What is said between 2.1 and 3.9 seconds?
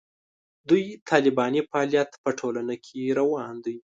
په ټولنه کې روان دی.